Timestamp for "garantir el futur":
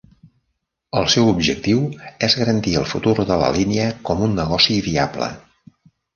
2.39-3.15